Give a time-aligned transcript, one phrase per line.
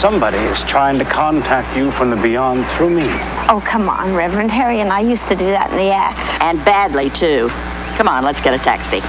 [0.00, 3.04] Somebody is trying to contact you from the beyond through me.
[3.50, 4.50] Oh, come on, Reverend.
[4.50, 6.40] Harry and I used to do that in the act.
[6.40, 7.50] And badly, too.
[7.98, 9.02] Come on, let's get a taxi.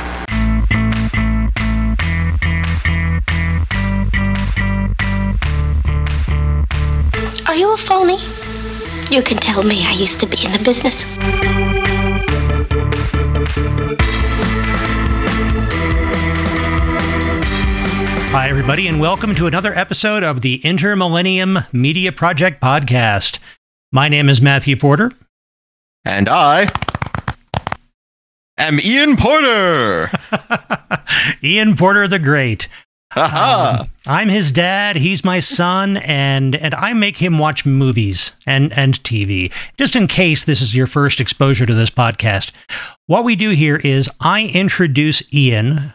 [7.47, 8.19] Are you a phony?
[9.09, 11.05] You can tell me I used to be in the business.
[18.31, 23.39] Hi, everybody, and welcome to another episode of the Intermillennium Media Project podcast.
[23.91, 25.11] My name is Matthew Porter.
[26.05, 26.69] And I
[28.57, 30.09] am Ian Porter.
[31.43, 32.69] Ian Porter the Great.
[33.13, 38.71] Um, I'm his dad, he's my son, and and I make him watch movies and
[38.71, 39.51] and TV.
[39.77, 42.51] Just in case this is your first exposure to this podcast.
[43.07, 45.93] What we do here is I introduce Ian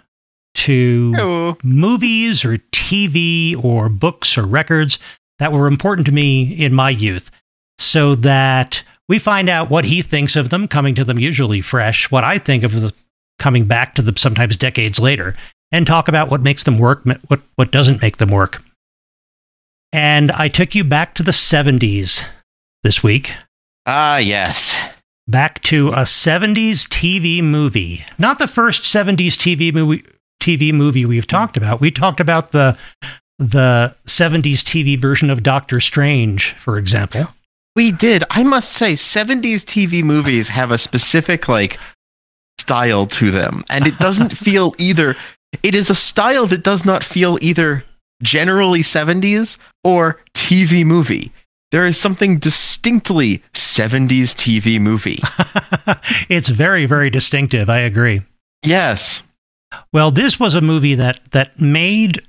[0.56, 1.56] to Hello.
[1.62, 4.98] movies or TV or books or records
[5.38, 7.30] that were important to me in my youth
[7.78, 12.10] so that we find out what he thinks of them, coming to them usually fresh,
[12.10, 12.92] what I think of them
[13.38, 15.36] coming back to them sometimes decades later,
[15.70, 18.62] and talk about what makes them work, what, what doesn't make them work.
[19.92, 22.24] And I took you back to the 70s
[22.82, 23.32] this week,
[23.84, 24.76] Ah, yes.
[25.28, 28.04] back to a 70s TV movie.
[28.18, 30.04] Not the first 70s TV movie
[30.46, 31.80] TV movie we've talked about.
[31.80, 32.76] We talked about the
[33.38, 37.26] the 70s TV version of Doctor Strange, for example.
[37.74, 38.24] We did.
[38.30, 41.78] I must say, 70s TV movies have a specific, like,
[42.58, 43.62] style to them.
[43.68, 45.16] And it doesn't feel either.
[45.62, 47.84] It is a style that does not feel either
[48.22, 51.30] generally 70s or TV movie.
[51.72, 55.20] There is something distinctly 70s TV movie.
[56.30, 58.22] it's very very distinctive, I agree.
[58.62, 59.22] Yes.
[59.92, 62.20] Well, this was a movie that that made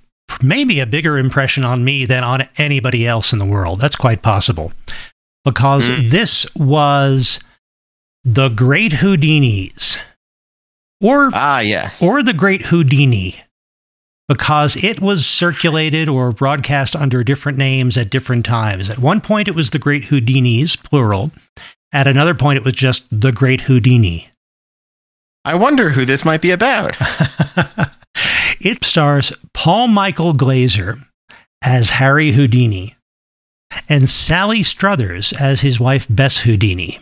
[0.42, 3.80] maybe a bigger impression on me than on anybody else in the world.
[3.80, 4.74] That's quite possible.
[5.46, 6.10] Because Mm.
[6.10, 7.40] this was
[8.26, 9.98] The Great Houdinis.
[11.00, 12.02] Or Ah, yes.
[12.02, 13.42] or The Great Houdini.
[14.28, 18.90] Because it was circulated or broadcast under different names at different times.
[18.90, 21.32] At one point, it was The Great Houdinis, plural.
[21.94, 24.28] At another point, it was just The Great Houdini.
[25.46, 26.96] I wonder who this might be about.
[28.60, 30.98] it stars Paul Michael Glaser
[31.62, 32.96] as Harry Houdini
[33.88, 37.00] and Sally Struthers as his wife Bess Houdini.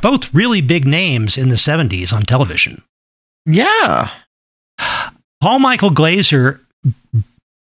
[0.00, 2.82] Both really big names in the 70s on television.
[3.44, 4.10] Yeah.
[5.40, 6.60] Paul Michael Glaser,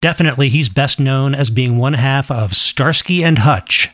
[0.01, 3.89] definitely, he's best known as being one half of Starsky and Hutch,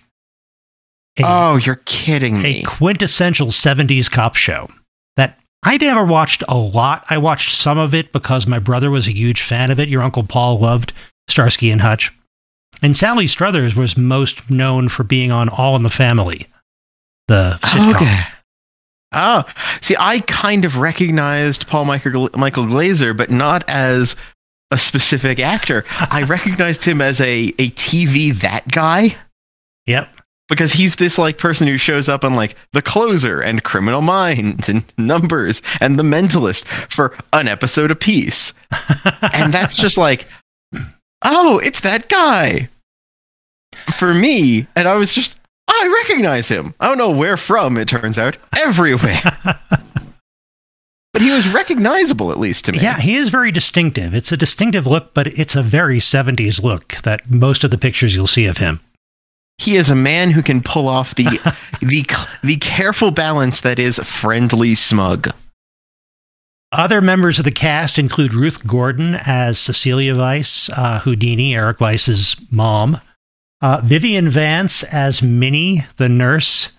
[1.18, 2.62] a, Oh, you're kidding me.
[2.62, 4.68] a quintessential 70s cop show
[5.16, 7.06] that I never watched a lot.
[7.10, 9.90] I watched some of it because my brother was a huge fan of it.
[9.90, 10.94] Your Uncle Paul loved
[11.28, 12.14] Starsky and Hutch.
[12.82, 16.48] And Sally Struthers was most known for being on All in the Family,
[17.28, 17.96] the oh, sitcom.
[17.96, 18.22] Okay.
[19.14, 19.44] Oh,
[19.82, 24.16] see, I kind of recognized Paul Michael, Michael Glaser, but not as
[24.72, 25.86] a specific actor.
[25.90, 29.16] I recognized him as a, a TV that guy
[29.86, 30.10] Yep.
[30.48, 34.70] Because he's this like person who shows up on like The Closer and Criminal Minds
[34.70, 38.54] and Numbers and The Mentalist for an episode apiece.
[39.34, 40.28] and that's just like,
[41.24, 42.70] oh, it's that guy
[43.98, 44.68] for me.
[44.76, 46.74] And I was just, I recognize him.
[46.80, 48.38] I don't know where from, it turns out.
[48.56, 49.24] Everywhere.
[51.14, 52.80] but he was recognizable, at least to me.
[52.80, 54.14] Yeah, he is very distinctive.
[54.14, 58.16] It's a distinctive look, but it's a very 70s look that most of the pictures
[58.16, 58.80] you'll see of him.
[59.58, 61.24] He is a man who can pull off the
[61.82, 62.06] the
[62.44, 65.30] the careful balance that is friendly smug.
[66.72, 72.36] Other members of the cast include Ruth Gordon as Cecilia Weiss, uh, Houdini, Eric Weiss's
[72.52, 73.00] mom.
[73.62, 76.72] Uh, Vivian Vance as Minnie, the nurse,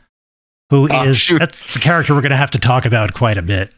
[0.69, 1.39] who Oh, is shoot.
[1.39, 3.73] that's a character we're going to have to talk about quite a bit.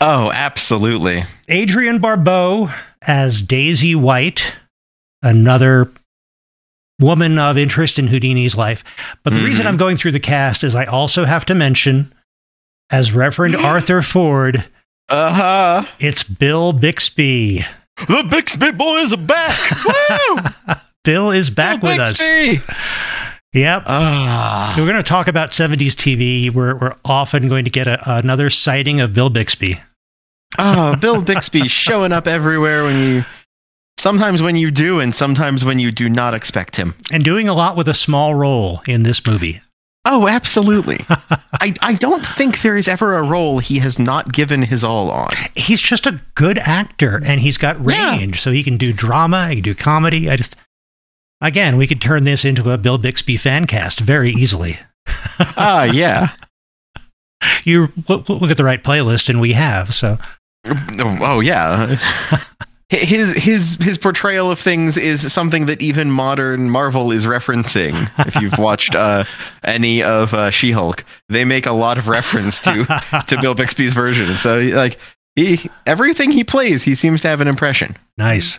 [0.00, 1.24] Oh, absolutely.
[1.50, 2.70] Adrienne Barbeau
[3.02, 4.54] as Daisy White,
[5.22, 5.90] another
[7.00, 8.84] woman of interest in Houdini's life.
[9.22, 9.68] But the reason Mhm.
[9.70, 12.12] I'm going through the cast is I also have to mention,
[12.90, 14.64] as Reverend Arthur Ford,
[15.08, 15.86] Uh huh.
[15.98, 17.64] it's Bill Bixby.
[18.08, 19.58] The Bixby boys are back.
[19.84, 20.76] Woo!
[21.04, 22.18] Bill is back Bill with us.
[22.18, 22.62] Bixby!
[23.52, 23.84] Yep.
[23.86, 24.74] Ah.
[24.76, 26.50] We're going to talk about 70s TV.
[26.52, 29.78] We're, we're often going to get a, another sighting of Bill Bixby.
[30.58, 33.24] oh, Bill Bixby showing up everywhere when you.
[34.04, 36.94] Sometimes when you do, and sometimes when you do not expect him.
[37.10, 39.62] And doing a lot with a small role in this movie.
[40.04, 41.00] Oh, absolutely.
[41.08, 45.10] I, I don't think there is ever a role he has not given his all
[45.10, 45.30] on.
[45.56, 48.10] He's just a good actor and he's got Yeah.
[48.10, 48.42] range.
[48.42, 50.28] So he can do drama, he can do comedy.
[50.28, 50.54] I just,
[51.40, 54.78] Again, we could turn this into a Bill Bixby fan cast very easily.
[55.56, 56.32] Ah, yeah.
[57.64, 59.94] You look, look at the right playlist, and we have.
[59.94, 60.18] So,
[60.66, 61.98] oh, yeah.
[62.90, 68.10] His his his portrayal of things is something that even modern Marvel is referencing.
[68.26, 69.24] If you've watched uh,
[69.64, 72.84] any of uh, She-Hulk, they make a lot of reference to
[73.26, 74.36] to Bill Bixby's version.
[74.36, 74.98] So like
[75.34, 77.96] he everything he plays, he seems to have an impression.
[78.18, 78.58] Nice.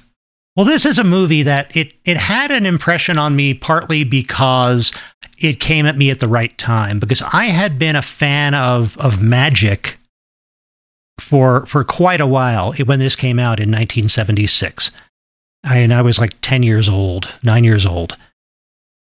[0.56, 4.92] Well, this is a movie that it it had an impression on me partly because
[5.38, 8.98] it came at me at the right time because I had been a fan of
[8.98, 9.98] of magic
[11.20, 14.92] for for quite a while when this came out in 1976.
[15.64, 18.18] I, and I was like 10 years old, 9 years old.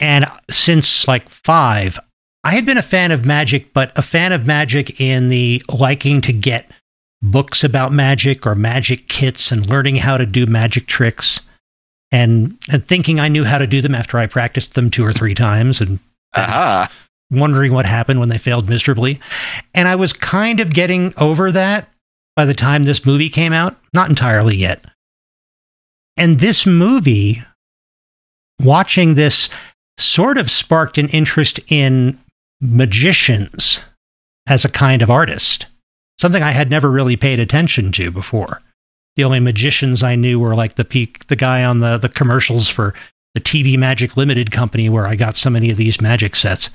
[0.01, 1.99] And since like 5,
[2.45, 6.21] I had been a fan of magic, but a fan of magic in the liking
[6.23, 6.71] to get
[7.21, 11.41] books about magic or magic kits and learning how to do magic tricks
[12.13, 15.13] and, and thinking I knew how to do them after I practiced them two or
[15.13, 15.99] three times and
[16.35, 16.91] Aha.
[17.31, 19.21] Wondering what happened when they failed miserably.
[19.75, 21.89] And I was kind of getting over that
[22.37, 23.77] by the time this movie came out.
[23.95, 24.85] Not entirely yet.
[26.17, 27.43] And this movie,
[28.61, 29.49] watching this,
[29.99, 32.19] sort of sparked an interest in
[32.61, 33.81] magicians
[34.49, 35.67] as a kind of artist,
[36.21, 38.63] something I had never really paid attention to before.
[39.17, 42.69] The only magicians I knew were like the peak, the guy on the, the commercials
[42.69, 42.95] for
[43.35, 46.71] the TV Magic Limited company where I got so many of these magic sets.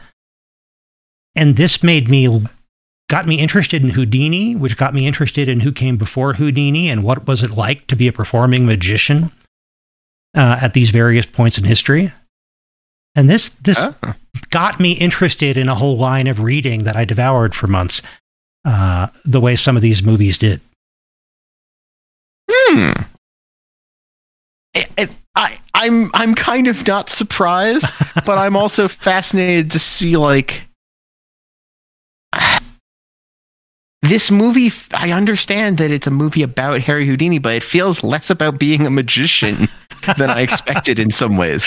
[1.36, 2.46] And this made me
[3.10, 7.04] got me interested in Houdini, which got me interested in who came before Houdini and
[7.04, 9.32] what was it like to be a performing magician
[10.36, 12.12] uh, at these various points in history.
[13.16, 13.96] And this this Oh.
[14.50, 18.02] got me interested in a whole line of reading that I devoured for months,
[18.66, 20.62] uh, the way some of these movies did.
[22.50, 22.92] Hmm.
[24.74, 27.88] It- it- I, I'm I'm kind of not surprised,
[28.26, 30.62] but I'm also fascinated to see like
[34.04, 34.72] this movie.
[34.94, 38.86] I understand that it's a movie about Harry Houdini, but it feels less about being
[38.86, 39.68] a magician
[40.18, 41.66] than I expected in some ways.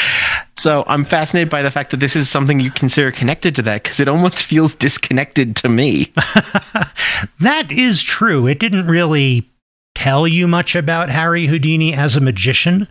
[0.59, 3.83] So I'm fascinated by the fact that this is something you consider connected to that
[3.83, 6.13] because it almost feels disconnected to me.
[7.41, 8.47] that is true.
[8.47, 9.51] It didn't really
[9.95, 12.87] tell you much about Harry Houdini as a magician.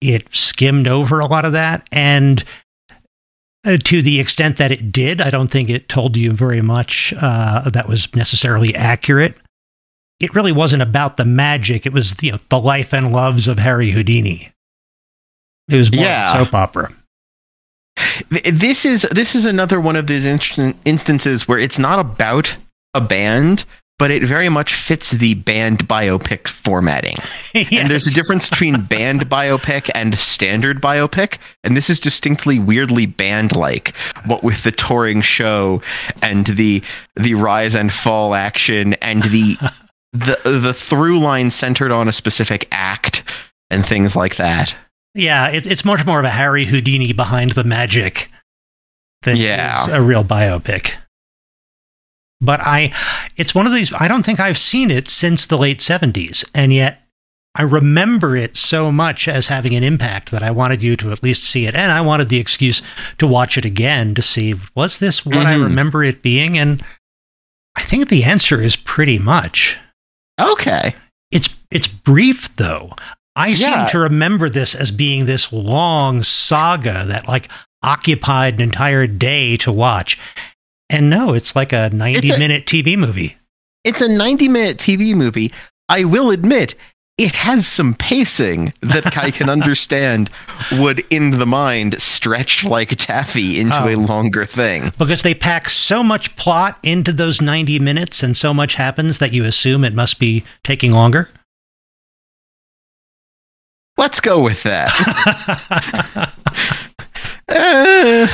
[0.00, 1.86] It skimmed over a lot of that.
[1.92, 2.42] And
[3.64, 7.14] uh, to the extent that it did, I don't think it told you very much
[7.16, 9.36] uh, that was necessarily accurate.
[10.20, 11.84] It really wasn't about the magic.
[11.86, 14.52] It was you know, the life and loves of Harry Houdini.
[15.68, 16.32] It was more Yeah.
[16.32, 16.90] soap opera.
[18.30, 22.56] This is this is another one of these instan- instances where it's not about
[22.94, 23.64] a band
[24.02, 27.14] but it very much fits the band biopic formatting
[27.54, 33.06] and there's a difference between band biopic and standard biopic and this is distinctly weirdly
[33.06, 33.94] band like
[34.26, 35.80] what with the touring show
[36.20, 36.82] and the
[37.14, 39.56] the rise and fall action and the
[40.12, 43.22] the the through line centered on a specific act
[43.70, 44.74] and things like that
[45.14, 48.28] Yeah, it, it's much more of a Harry Houdini behind the magic
[49.22, 49.86] than Yeah.
[49.90, 50.94] a real biopic.
[52.42, 52.92] But I,
[53.36, 53.92] it's one of these.
[53.94, 56.98] I don't think I've seen it since the late seventies, and yet
[57.54, 61.22] I remember it so much as having an impact that I wanted you to at
[61.22, 62.82] least see it, and I wanted the excuse
[63.18, 65.62] to watch it again to see was this what I Mhm.
[65.64, 66.82] remember it being, and
[67.76, 69.76] I think the answer is pretty much.
[70.40, 70.94] okay
[71.30, 72.94] It's it's brief though.
[73.36, 73.86] I Yeah.
[73.86, 77.48] seem to remember this as being this long saga that like
[77.82, 80.18] occupied an entire day to watch.
[80.92, 83.36] And no, it's like a 90 a, minute TV movie.
[83.82, 85.50] it's a 90 minute TV movie.
[85.88, 86.74] I will admit,
[87.18, 90.30] it has some pacing that I can understand
[90.72, 93.98] would, in the mind, stretch like taffy into a Oh.
[93.98, 94.92] longer thing.
[94.98, 99.32] Because they pack so much plot into those 90 minutes and so much happens that
[99.32, 101.28] you assume it must be taking longer.
[103.98, 106.32] Let's go with that.
[107.48, 108.28] Eh,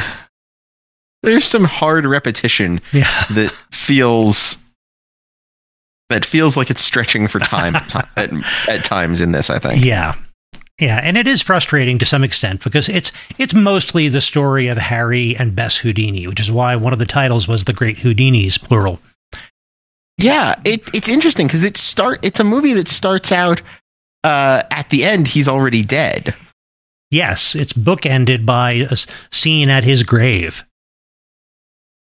[1.23, 3.25] there's some hard repetition yeah.
[3.31, 4.59] that feels
[6.11, 8.31] that feels like it's stretching for time at, at,
[8.69, 9.51] at times in this.
[9.51, 9.85] I think.
[9.85, 10.15] Yeah.
[10.81, 14.79] Yeah, and it is frustrating to some extent because it's it's mostly the story of
[14.79, 18.63] Harry and Bess Houdini, which is why one of the titles was The Great Houdinis
[18.63, 19.01] plural.
[20.19, 22.25] Yeah, it, it's interesting because it start.
[22.25, 23.61] It's a movie that starts out
[24.23, 25.27] uh, at the end.
[25.27, 26.35] He's already dead.
[27.11, 28.97] Yes, it's bookended by a
[29.33, 30.65] scene at his grave.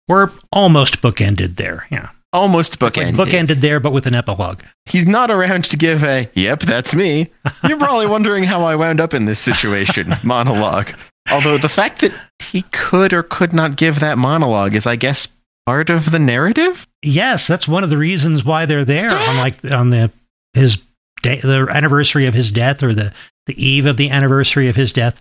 [0.07, 2.09] Or almost bookended there, yeah.
[2.31, 3.15] almost Like bookended.
[3.15, 4.61] bookended there, but with an epilogue.
[4.85, 7.31] He's not around to give a "Yep, that's me."
[7.67, 10.89] You're probably wondering how I wound up in this situation monologue.
[11.31, 15.27] Although the fact that he could or could not give that monologue is, I guess,
[15.65, 16.85] part of the narrative.
[17.01, 20.11] Yes, that's one of the reasons why they're there on like on the
[20.53, 20.77] his
[21.23, 23.11] day, the anniversary of his death or the
[23.47, 25.19] the eve of the anniversary of his death.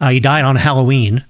[0.00, 1.24] Uh, he died on Halloween.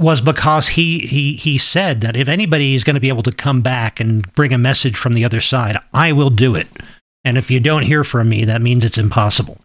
[0.00, 3.32] Was because he he he said that if anybody is going to be able to
[3.32, 6.68] come back and bring a message from the other side, I will do it.
[7.22, 9.60] And if you don't hear from me, that means it's impossible.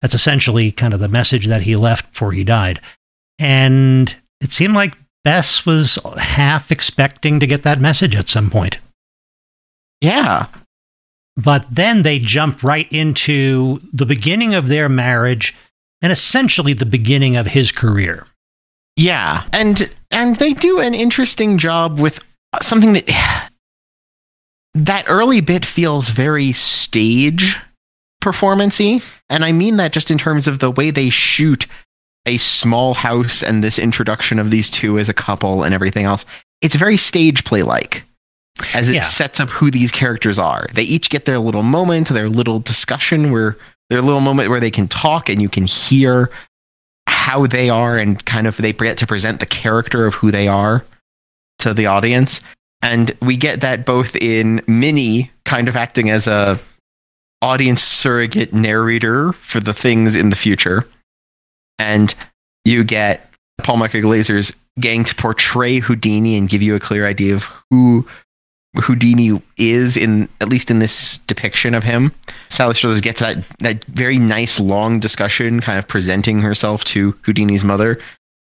[0.00, 2.80] That's essentially kind of the message that he left before he died.
[3.38, 8.78] And it seemed like Bess was half expecting to get that message at some point.
[10.00, 10.46] Yeah,
[11.36, 15.54] But then they jump right into the beginning of their marriage
[16.00, 18.26] and essentially the beginning of his career.
[18.96, 22.20] Yeah, and and they do an interesting job with
[22.52, 23.08] uh, something that
[24.74, 27.56] that early bit feels very stage
[28.20, 31.66] performancy, and I mean that just in terms of the way they shoot
[32.26, 36.24] a small house and this introduction of these two as a couple and everything else.
[36.62, 38.02] It's very stage play like.
[38.72, 39.02] As it Yeah.
[39.02, 40.66] sets up who these characters are.
[40.72, 43.58] They each get their little moment, their little discussion where
[43.90, 46.30] their little moment where they can talk and you can hear
[47.06, 50.48] how they are and kind of they get to present the character of who they
[50.48, 50.84] are
[51.58, 52.40] to the audience.
[52.82, 56.60] And we get that both in Minnie kind of acting as a
[57.40, 60.86] audience surrogate narrator for the things in the future.
[61.78, 62.14] And
[62.64, 63.30] you get
[63.62, 68.06] Paul Michael Glaser's getting to portray Houdini and give you a clear idea of who
[68.76, 72.12] Houdini is in at least in this depiction of him.
[72.48, 77.64] Sally Struthers gets that that very nice long discussion, kind of presenting herself to Houdini's
[77.64, 77.98] mother,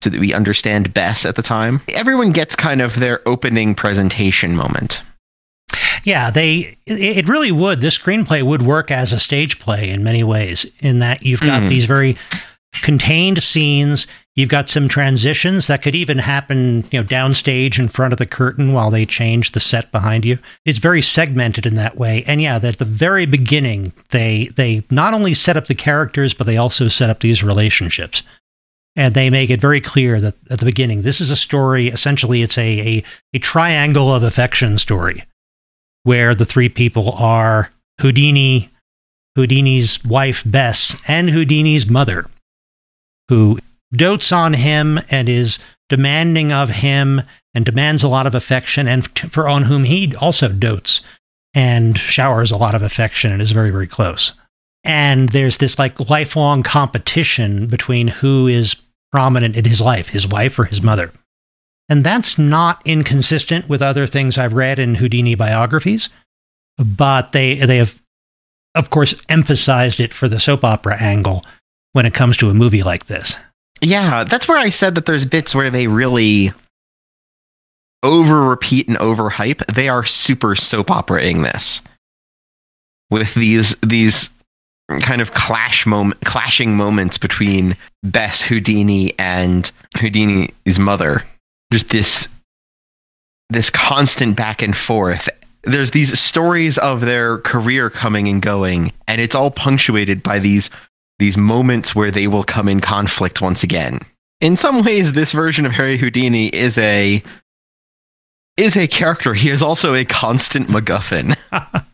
[0.04, 1.82] so that we understand Bess at the time.
[1.90, 5.02] Everyone gets kind of their opening presentation moment.
[6.04, 7.82] Yeah, they it really would.
[7.82, 11.64] This screenplay would work as a stage play in many ways in that you've got
[11.64, 11.70] Mhm.
[11.70, 12.18] these very
[12.74, 18.14] contained scenes, you've got some transitions that could even happen, you know, downstage in front
[18.14, 20.38] of the curtain while they change the set behind you.
[20.66, 22.24] It's very segmented in that way.
[22.28, 26.46] And yeah, at the very beginning, they they not only set up the characters, but
[26.46, 28.24] they also set up these relationships.
[28.96, 32.42] And they make it very clear that at the beginning, this is a story, essentially
[32.42, 35.24] it's a, a, a triangle of affection story
[36.04, 37.72] where the three people are
[38.02, 38.70] Houdini,
[39.36, 42.26] Houdini's wife Bess, and Houdini's mother,
[43.30, 43.60] who
[43.94, 47.22] dotes on him and is demanding of him
[47.56, 51.02] and demands a lot of affection, and for on whom he also dotes
[51.54, 54.34] and showers a lot of affection and is very, very close.
[54.84, 58.76] And there's this like lifelong competition between who is
[59.12, 61.12] prominent in his life, his wife or his mother.
[61.90, 66.10] And that's not inconsistent with other things I've read in Houdini biographies,
[66.78, 68.00] but they they have
[68.76, 71.42] of course emphasized it for the soap opera angle
[71.94, 73.36] when it comes to a movie like this.
[73.82, 76.52] Yeah, that's where I said that there's bits where they really
[78.04, 79.66] over repeat and over hype.
[79.68, 81.82] They are super soap operaing this
[83.10, 84.30] with these these
[85.02, 91.24] kind of clash moment clashing moments between Bess Houdini and Houdini's mother.
[91.72, 92.28] Just this
[93.50, 95.30] this constant back and forth.
[95.64, 100.70] There's these stories of their career coming and going, and it's all punctuated by these
[101.20, 104.00] these moments where they will come in conflict once again.
[104.42, 107.22] In some ways, this version of Harry Houdini is a
[108.58, 109.34] is a character.
[109.34, 111.38] He is also a constant MacGuffin.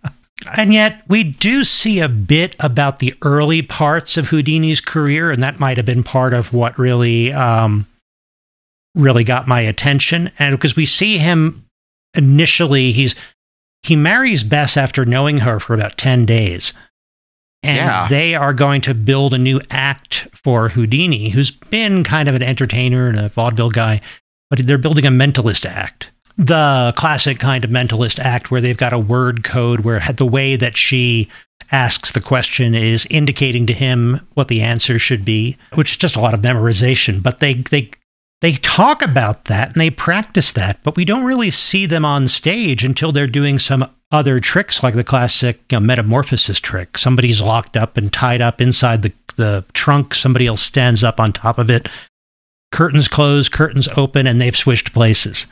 [0.53, 5.41] And yet, we do see a bit about the early parts of Houdini's career, and
[5.41, 7.88] that might have been part of what really, um,
[8.94, 10.32] really got my attention.
[10.38, 11.65] And because we see him
[12.13, 13.15] initially, he's
[13.82, 16.74] he marries Bess after knowing her for about ten days,
[17.65, 18.07] and Yeah.
[18.10, 22.43] they are going to build a new act for Houdini, who's been kind of an
[22.43, 24.01] entertainer and a vaudeville guy,
[24.50, 28.91] but they're building a mentalist act the classic kind of mentalist act where they've got
[28.91, 31.29] a word code where the way that she
[31.72, 36.17] asks the question is indicating to him what the answer should be, which is just
[36.17, 37.24] a lot of memorization.
[37.24, 37.89] But they they
[38.42, 42.27] they talk about that and they practice that, but we don't really see them on
[42.27, 46.98] stage until they're doing some other tricks like the classic you know, metamorphosis trick.
[46.98, 50.13] Somebody's locked up and tied up inside the the trunk.
[50.13, 51.89] Somebody else stands up on top of it.
[52.72, 55.48] Curtains close, curtains open, and they've switched places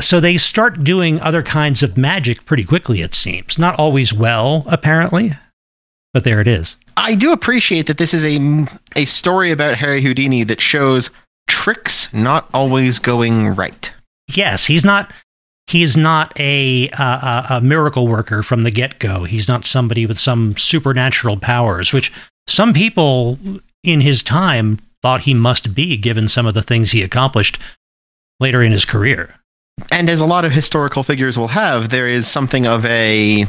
[0.00, 4.64] so they start doing other kinds of magic pretty quickly it seems not always well
[4.66, 5.32] apparently
[6.12, 8.66] but there it is I do appreciate that this is a
[8.96, 11.10] a story about Harry Houdini that shows
[11.48, 13.90] tricks not always going right.
[14.28, 15.12] yes he's not
[15.66, 19.24] he's not a, a, a miracle worker from the get go.
[19.24, 22.12] He's not somebody with some supernatural powers, which
[22.46, 23.38] some people
[23.82, 27.58] in his time thought he must be, given some of the things he accomplished
[28.40, 29.34] later in his career.
[29.90, 33.46] And as a lot of historical figures will have, there is something of a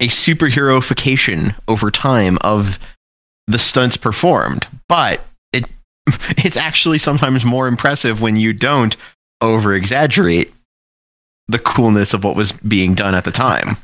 [0.00, 2.78] a superheroification over time of
[3.46, 4.66] the stunts performed.
[4.88, 5.20] But
[5.52, 5.64] it
[6.38, 8.96] it's actually sometimes more impressive when you don't
[9.40, 10.52] over exaggerate
[11.48, 13.76] the coolness of what was being done at the time.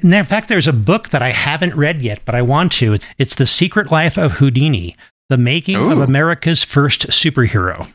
[0.00, 2.92] And in fact, there's a book that I haven't read yet, but I want to.
[2.94, 4.96] It's, it's The Secret Life of Houdini,
[5.28, 5.90] The Making Ooh.
[5.90, 7.90] of America's First Superhero.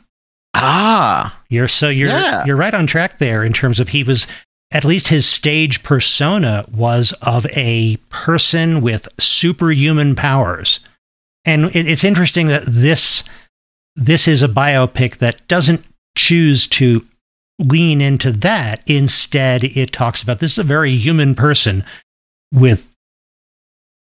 [0.54, 2.44] Ah, You're so you're Yeah.
[2.44, 4.26] you're right on track there in terms of he was
[4.74, 10.80] at least his stage persona was of a person with superhuman powers.
[11.44, 13.22] And it, it's interesting that this
[13.96, 15.84] this is a biopic that doesn't
[16.16, 17.06] choose to
[17.60, 18.82] lean into that.
[18.86, 21.84] Instead, it talks about this is a very human person
[22.52, 22.88] with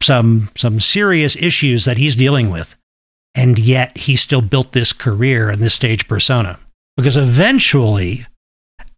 [0.02, 2.74] some some serious issues that he's dealing with.
[3.36, 6.58] And yet he still built this career and this stage persona.
[6.96, 8.26] Because eventually,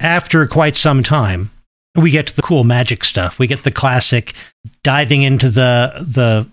[0.01, 1.51] after quite some time,
[1.99, 3.38] we get to the cool magic stuff.
[3.38, 4.35] We get the classic
[4.83, 6.47] diving into the the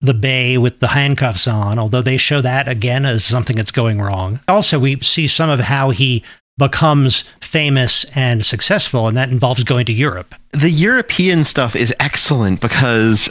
[0.00, 4.00] the bay with the handcuffs on, although they show that again as something that's going
[4.00, 4.40] wrong.
[4.46, 6.22] Also, we see some of how he
[6.58, 10.34] becomes famous and successful, and that involves going to Europe.
[10.52, 13.28] the European stuff is excellent because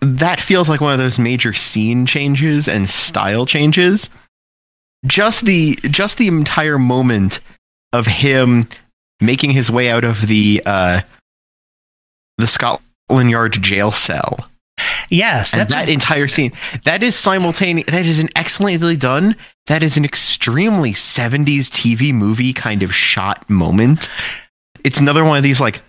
[0.00, 4.10] that feels like one of those major scene changes and style changes.
[5.06, 7.40] Just the just the entire moment
[7.92, 8.68] of him
[9.20, 11.00] making his way out of the uh,
[12.38, 14.48] the Scotland Yard jail cell.
[15.08, 16.52] Yes, and that's that entire scene
[16.84, 19.34] that is simultaneous that is an excellently done
[19.68, 24.08] that is an extremely 70s tv movie kind of shot moment.
[24.84, 25.80] It's another one of these like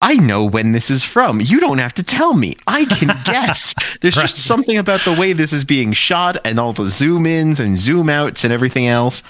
[0.00, 1.40] i know when this is from.
[1.42, 2.56] You don't have to tell me.
[2.66, 3.74] I can guess.
[4.00, 4.22] There's Right.
[4.22, 7.78] just something about the way this is being shot and all the zoom ins and
[7.78, 9.22] zoom outs and everything else.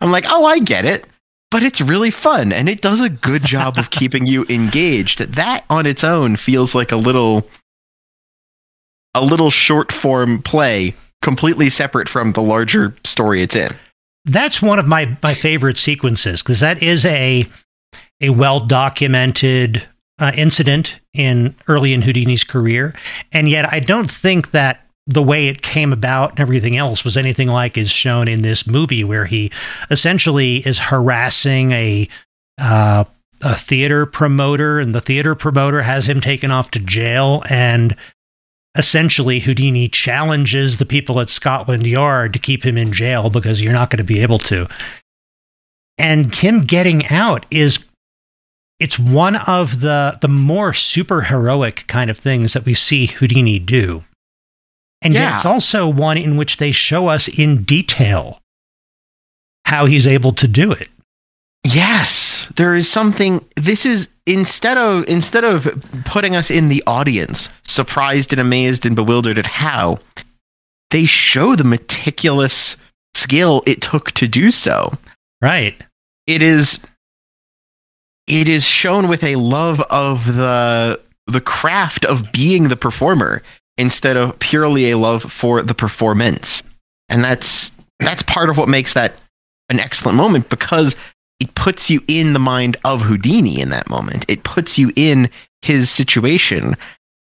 [0.00, 1.04] I'm like oh i get it
[1.50, 5.64] but it's really fun and it does a good job of keeping you engaged that
[5.70, 7.48] on its own feels like a little
[9.14, 13.74] a little short form play completely separate from the larger story it's in.
[14.24, 17.48] that's one of my my favorite sequences because that is a
[18.20, 19.86] a well documented
[20.18, 22.94] uh, incident in early in Houdini's career,
[23.32, 27.16] and yet I don't think that the way it came about and everything else was
[27.16, 29.52] anything like is shown in this movie, where he
[29.90, 32.08] essentially is harassing a.
[32.58, 33.04] Uh,
[33.42, 37.94] a theater promoter, and the theater promoter has him taken off to jail, and
[38.76, 43.72] essentially Houdini challenges the people at Scotland Yard to keep him in jail because you're
[43.72, 44.68] not going to be able to.
[45.98, 47.78] And him getting out is
[48.78, 53.58] it's one of the the more super heroic kind of things that we see Houdini
[53.58, 54.04] do.
[55.02, 55.36] And yet Yeah.
[55.36, 58.40] it's also one in which they show us in detail
[59.64, 60.88] how he's able to do it.
[61.64, 65.66] Yes, there is something this is instead of instead of
[66.04, 69.98] putting us in the audience surprised and amazed and bewildered at how
[70.92, 72.76] they show the meticulous
[73.14, 74.96] skill it took to do so.
[75.42, 75.74] Right.
[76.28, 76.80] It is
[78.28, 83.42] it is shown with a love of the the craft of being the performer
[83.78, 86.62] instead of purely a love for the performance.
[87.08, 89.14] And that's that's part of what makes that
[89.68, 90.96] an excellent moment because
[91.40, 94.24] it puts you in the mind of Houdini in that moment.
[94.28, 95.30] It puts you in
[95.62, 96.76] his situation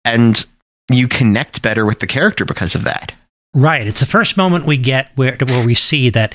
[0.05, 0.43] and
[0.91, 3.13] you connect better with the character because of that.
[3.53, 3.87] Right.
[3.87, 6.33] It's the first moment we get where where we see that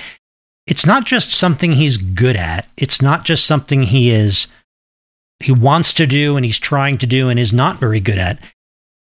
[0.66, 2.66] it's not just something he's good at.
[2.76, 4.48] It's not just something he is
[5.40, 8.38] he wants to do and he's trying to do and is not very good at.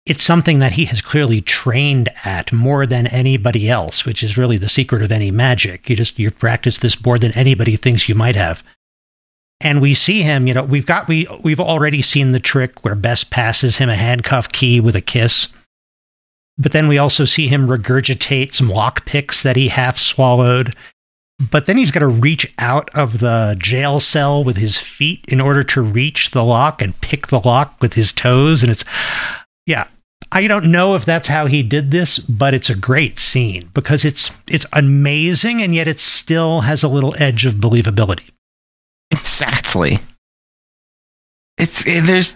[0.06, 4.56] It's something that he has clearly trained at more than anybody else, which is really
[4.56, 5.90] the secret of any magic.
[5.90, 8.62] You just you practice this more than anybody thinks you might have.
[9.60, 12.94] And we see him, you know, we've got we we've already seen the trick where
[12.94, 15.48] Bess passes him a handcuff key with a kiss.
[16.58, 20.74] But then we also see him regurgitate some lock picks that he half swallowed.
[21.38, 25.40] But then he's got to reach out of the jail cell with his feet in
[25.40, 28.62] order to reach the lock and pick the lock with his toes.
[28.62, 28.84] And it's,
[29.66, 29.86] yeah,
[30.32, 34.04] I don't know if that's how he did this, but it's a great scene because
[34.04, 38.30] it's it's amazing and yet it still has a little edge of believability.
[39.10, 40.00] Exactly.
[41.58, 42.34] It's eh, there's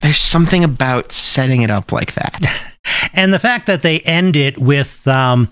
[0.00, 2.72] there's something about setting it up like that.
[3.14, 5.50] and the fact that they end it with um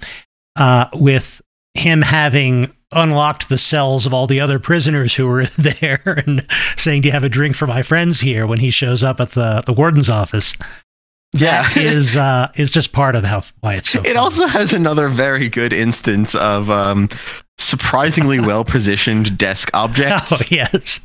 [0.56, 1.40] uh with
[1.74, 6.46] him having unlocked the cells of all the other prisoners who were there and
[6.76, 9.32] saying, Do you have a drink for my friends here when he shows up at
[9.32, 10.56] the, the warden's office?
[11.34, 11.68] Yeah.
[11.76, 14.16] is uh is just part of how why it's so It funny.
[14.16, 17.08] also has another very good instance of um,
[17.58, 20.32] surprisingly well positioned desk objects.
[20.32, 21.00] Oh yes.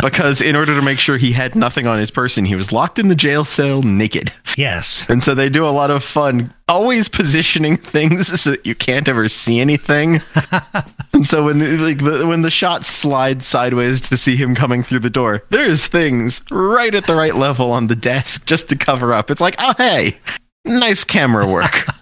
[0.00, 2.98] Because in order to make sure he had nothing on his person, he was locked
[2.98, 4.32] in the jail cell naked.
[4.56, 5.06] Yes.
[5.08, 9.08] And so they do a lot of fun, always positioning things so that you can't
[9.08, 10.22] ever see anything.
[11.12, 14.82] and so when the, like the, when the shot slides sideways to see him coming
[14.82, 18.76] through the door, there's things right at the right level on the desk just to
[18.76, 19.30] cover up.
[19.30, 20.18] It's like, oh hey,
[20.64, 21.86] nice camera work.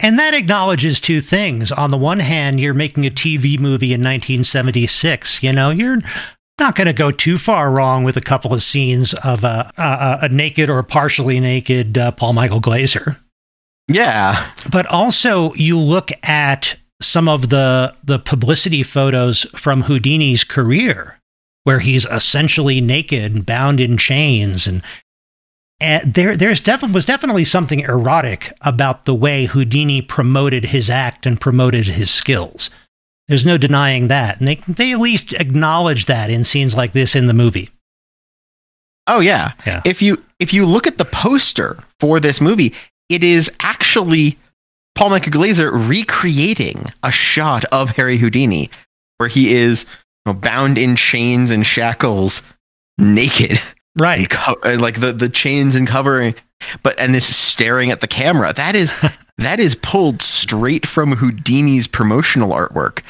[0.00, 1.72] And that acknowledges two things.
[1.72, 5.42] On the one hand, you're making a TV movie in 1976.
[5.42, 5.98] You know, you're
[6.58, 10.18] not going to go too far wrong with a couple of scenes of a, a,
[10.22, 13.18] a naked or partially naked uh, Paul Michael Glaser.
[13.88, 21.20] yeah, But also, you look at some of the the publicity photos from Houdini's career,
[21.64, 24.82] where he's essentially naked and bound in chains, and,
[25.78, 31.26] and there there's definitely was definitely something erotic about the way Houdini promoted his act
[31.26, 32.70] and promoted his skills.
[33.28, 37.16] There's no denying that, and they they at least acknowledge that in scenes like this
[37.16, 37.70] in the movie.
[39.06, 39.52] Oh yeah.
[39.66, 39.82] Yeah.
[39.84, 42.74] If you if you look at the poster for this movie,
[43.08, 44.38] it is actually
[44.94, 48.70] Paul Michael Glaser recreating a shot of Harry Houdini,
[49.18, 49.84] where he is
[50.24, 52.42] you know, bound in chains and shackles,
[52.98, 53.60] naked,
[53.96, 54.28] Right.
[54.30, 56.34] co- like the the chains and covering,
[56.82, 58.52] but and this is staring at the camera.
[58.52, 58.92] That is
[59.38, 63.02] that is pulled straight from Houdini's promotional artwork.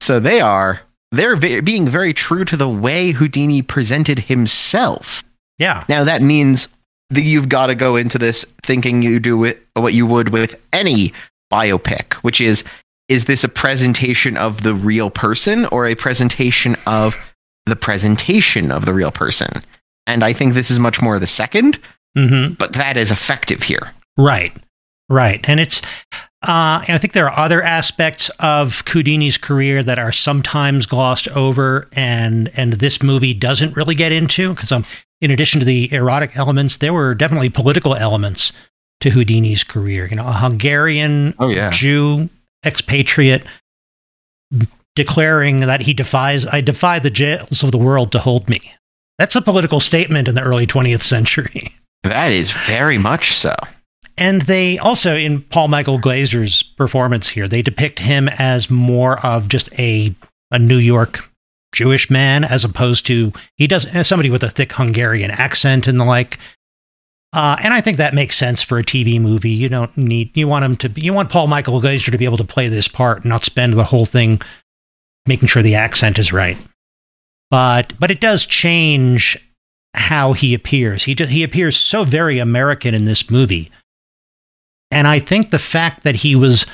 [0.00, 0.80] So they are
[1.12, 5.24] they're ve- being very true to the way Houdini presented himself.
[5.58, 5.84] Yeah.
[5.88, 6.68] Now that means
[7.10, 10.54] that you've got to go into this thinking you do it what you would with
[10.72, 11.12] any
[11.52, 12.64] biopic, which is
[13.08, 17.16] is this a presentation of the real person or a presentation of
[17.64, 19.62] the presentation of the real person?
[20.06, 21.78] And I think this is much more the second,
[22.18, 22.54] Mm-hmm.
[22.54, 23.92] but that is effective here.
[24.16, 24.52] Right,
[25.08, 25.80] right, and it's.
[26.40, 31.26] Uh, and I think there are other aspects of Houdini's career that are sometimes glossed
[31.28, 34.84] over, and and this movie doesn't really get into because um,
[35.20, 38.52] in addition to the erotic elements, there were definitely political elements
[39.00, 40.06] to Houdini's career.
[40.06, 41.70] You know, a Hungarian Oh yeah.
[41.70, 42.28] Jew
[42.64, 43.42] expatriate
[44.94, 48.60] declaring that he defies I defy the jails of the world to hold me.
[49.18, 51.74] That's a political statement in the early 20th century.
[52.04, 53.54] That is very much so.
[54.16, 59.48] And they also, in Paul Michael Glaser's performance here, they depict him as more of
[59.48, 60.14] just a
[60.50, 61.28] a New York
[61.72, 66.00] Jewish man, as opposed to he does as somebody with a thick Hungarian accent and
[66.00, 66.38] the like.
[67.34, 69.50] Uh, and I think that makes sense for a TV movie.
[69.50, 72.38] You don't need you want him to you want Paul Michael Glaser to be able
[72.38, 74.40] to play this part, and not spend the whole thing
[75.26, 76.56] making sure the accent is right.
[77.50, 79.36] But but it does change
[79.94, 81.04] how he appears.
[81.04, 83.70] He he appears so very American in this movie.
[84.90, 86.66] And I think the fact that he was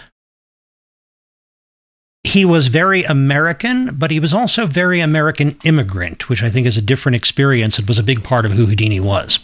[2.23, 6.77] he was very American, but he was also very American immigrant, which I think is
[6.77, 7.79] a different experience.
[7.79, 9.39] It was a big part of who Houdini was.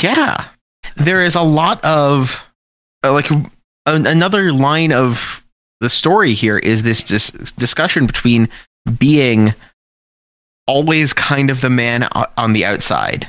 [0.00, 0.48] Yeah.
[0.96, 2.42] There is a lot of
[3.04, 3.50] uh, like an-
[4.06, 5.44] another line of
[5.80, 8.48] the story here is this dis- discussion between
[8.98, 9.54] being
[10.66, 13.28] always kind of the man on the outside.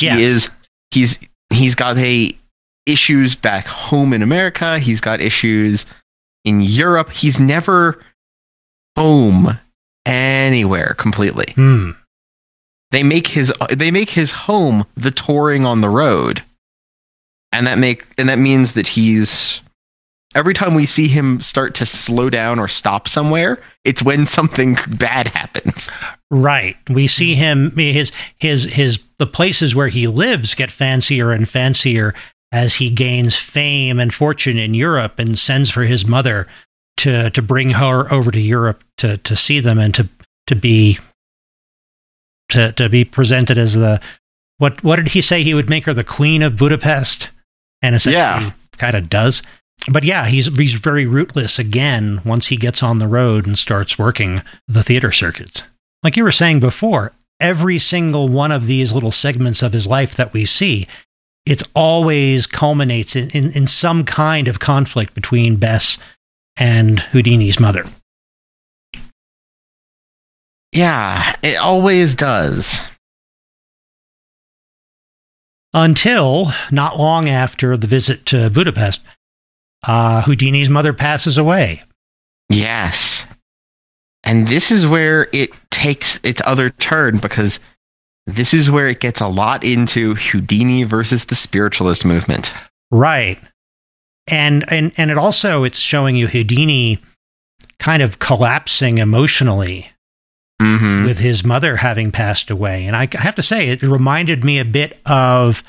[0.00, 0.18] Yes.
[0.18, 0.50] He is
[0.90, 1.18] he's
[1.52, 2.36] he's got a
[2.86, 5.86] issues back home in America, he's got issues
[6.44, 7.10] in Europe.
[7.10, 8.02] He's never
[8.96, 9.58] home
[10.06, 11.90] anywhere completely Hmm.
[12.92, 16.42] they make his they make his home the touring on the road
[17.52, 19.60] and that make and that means that he's
[20.36, 24.76] every time we see him start to slow down or stop somewhere it's when something
[24.88, 25.90] bad happens
[26.28, 26.76] Right.
[26.90, 32.14] We see him his his his the places where he lives get fancier and fancier
[32.50, 36.48] as he gains fame and fortune in Europe and sends for his mother
[36.96, 40.08] to to bring her over to Europe to to see them and to
[40.48, 40.98] to be
[42.48, 44.00] to to be presented as the
[44.58, 47.28] what what did he say he would make her the queen of Budapest
[47.82, 48.50] and essentially Yeah.
[48.78, 49.44] kind of does
[49.90, 53.98] but yeah he's he's very rootless again once he gets on the road and starts
[53.98, 55.62] working the theater circuits
[56.06, 57.10] like you were saying before,
[57.40, 60.86] every single one of these little segments of his life that we see,
[61.44, 65.98] it's always culminates in, in, in some kind of conflict between Bess
[66.56, 67.86] and Houdini's mother.
[70.70, 72.80] yeah it always does
[75.74, 79.00] Until not long after the visit to Budapest,
[79.86, 81.82] uh, Houdini's mother passes away.
[82.48, 83.24] yes
[84.24, 87.60] And this is where it takes its other turn because
[88.26, 92.52] this is where it gets a lot into Houdini versus the spiritualist movement.
[92.90, 93.38] Right.
[94.26, 96.98] And and and it also it's showing you Houdini
[97.78, 99.90] kind of collapsing emotionally
[100.60, 101.04] Mm-hmm.
[101.04, 102.86] with his mother having passed away.
[102.86, 105.62] And I I have to say, it reminded me a bit of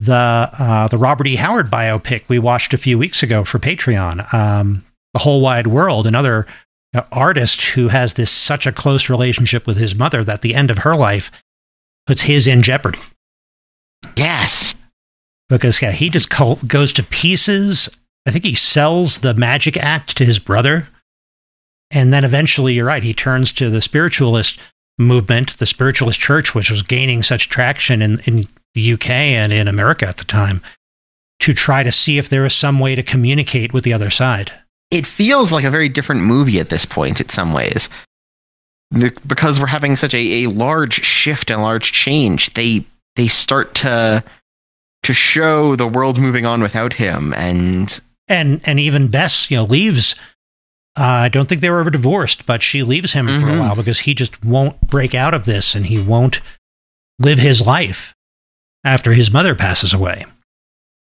[0.00, 1.36] the uh, the Robert E.
[1.36, 6.06] Howard biopic we watched a few weeks ago for Patreon, um, The Whole Wide World,
[6.06, 6.46] another
[6.94, 10.70] uh, artist who has this such a close relationship with his mother that the end
[10.70, 11.30] of her life
[12.06, 13.00] puts his in jeopardy
[14.16, 14.74] Yes.
[15.48, 17.88] because yeah, he just co- goes to pieces.
[18.26, 20.88] I think he sells the magic act to his brother,
[21.90, 24.58] and then eventually, you're right, he turns to the spiritualist
[24.98, 29.66] movement, the spiritualist church, which was gaining such traction in, in the UK and in
[29.66, 30.62] America at the time,
[31.40, 34.52] to try to see if there is some way to communicate with the other side.
[34.92, 37.88] It feels like a very different movie at this point in some ways.
[39.26, 42.84] Because we're having such a, a large shift and large change, they
[43.16, 44.22] they start to
[45.02, 49.64] to show the world moving on without him and And and even Bess, you know,
[49.64, 50.14] leaves.
[50.98, 53.58] Uh, I don't think they were ever divorced, but she leaves him for a Mhm.
[53.58, 56.40] while because he just won't break out of this and he won't
[57.18, 58.14] live his life
[58.86, 60.24] after his mother passes away.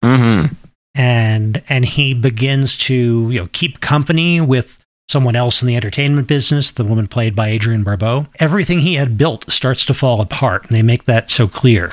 [0.04, 0.54] Mhm.
[0.94, 4.76] And and he begins to you know keep company with
[5.08, 8.26] someone else in the entertainment business, the woman played by Adrienne Barbeau.
[8.38, 11.92] Everything he had built starts to fall apart, and they make that so clear.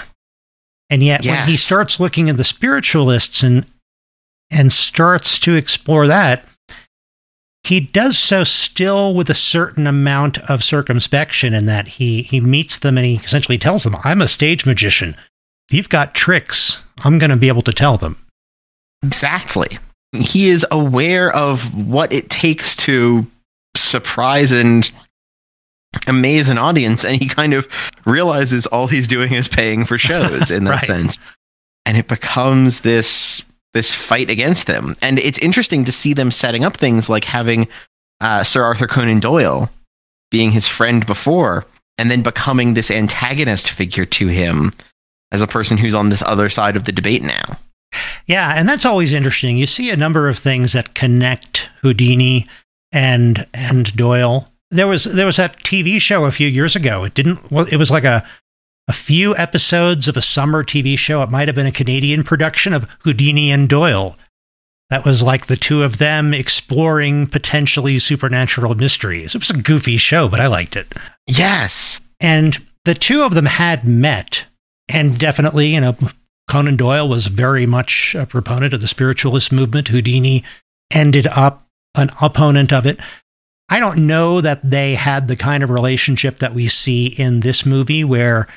[0.90, 3.66] And yet, when he starts looking at the spiritualists and
[4.52, 6.46] and starts to explore that,
[7.64, 12.78] he does so still with a certain amount of circumspection in that he he meets
[12.78, 15.16] them and he essentially tells them, "I'm a stage magician.
[15.70, 18.18] You've got tricks, I'm going to be able to tell them."
[19.04, 19.78] Exactly.
[20.14, 23.26] He is aware of what it takes to
[23.76, 24.90] surprise and
[26.08, 27.68] amaze an audience, and he kind of
[28.06, 30.84] realizes all he's doing is paying for shows in that Right.
[30.86, 31.18] sense.
[31.86, 33.42] And it becomes this
[33.74, 34.96] this fight against them.
[35.02, 37.68] And it's interesting to see them setting up things like having
[38.22, 39.70] uh, Sir Arthur Conan Doyle
[40.32, 41.66] being his friend before,
[41.98, 44.72] and then becoming this antagonist figure to him
[45.32, 47.60] as a person who's on this other side of the debate now.
[48.26, 49.58] Yeah, and that's always interesting.
[49.58, 52.48] You see a number of things that connect Houdini
[52.92, 54.52] and and Doyle.
[54.72, 57.04] There was there was that TV show a few years ago.
[57.04, 57.52] It didn't.
[57.52, 58.26] Well, it was like a
[58.88, 61.22] a few episodes of a summer TV show.
[61.24, 64.18] It might have been a Canadian production of Houdini and Doyle.
[64.90, 69.34] That was like the two of them exploring potentially supernatural mysteries.
[69.34, 70.94] It was a goofy show, but I liked it.
[71.26, 72.00] Yes.
[72.20, 74.46] And the two of them had met,
[74.90, 75.96] and definitely, you know,
[76.50, 79.88] Conan Doyle was very much a proponent of the spiritualist movement.
[79.88, 80.44] Houdini
[80.92, 83.00] ended up an opponent of it.
[83.68, 87.66] I don't know that they had the kind of relationship that we see in this
[87.66, 88.48] movie where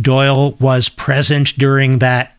[0.00, 2.36] Doyle was present during that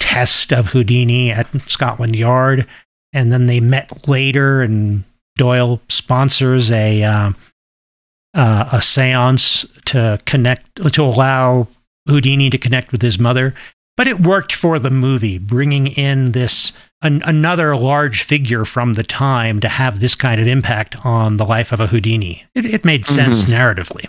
[0.00, 2.66] test of Houdini at Scotland Yard,
[3.12, 5.04] and then they met later, and
[5.36, 7.36] Doyle sponsors a um,
[8.32, 11.68] uh, a séance to connect to allow
[12.06, 13.54] Houdini to connect with his mother.
[13.96, 19.04] But it worked for the movie, bringing in this an, another large figure from the
[19.04, 22.44] time to have this kind of impact on the life of a Houdini.
[22.56, 23.50] It, it made sense Mhm.
[23.50, 24.08] narratively.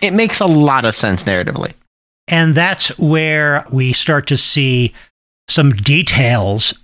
[0.00, 1.74] It makes a lot of sense narratively.
[2.26, 4.92] And that's where we start to see
[5.48, 6.74] some details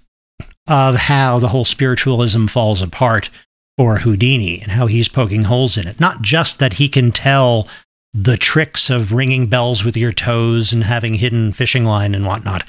[0.68, 3.30] of how the whole spiritualism falls apart
[3.76, 5.98] for Houdini and how he's poking holes in it.
[5.98, 7.66] Not just that he can tell
[8.14, 12.64] the tricks of ringing bells with your toes and having hidden fishing line and whatnot,